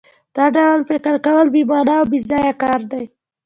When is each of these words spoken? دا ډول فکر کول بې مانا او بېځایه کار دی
دا 0.35 0.45
ډول 0.55 0.79
فکر 0.89 1.13
کول 1.25 1.47
بې 1.53 1.61
مانا 1.69 1.95
او 1.99 2.05
بېځایه 2.11 2.53
کار 2.63 2.81
دی 2.91 3.03